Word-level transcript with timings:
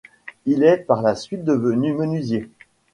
Il 0.47 0.63
est 0.63 0.77
par 0.77 1.03
la 1.03 1.13
suite 1.13 1.43
devenu 1.43 1.93
menuisier. 1.93 2.49